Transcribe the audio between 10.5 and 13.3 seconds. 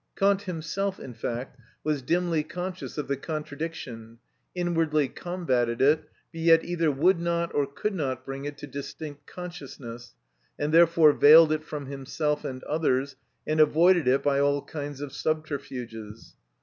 and therefore veiled it from himself and others,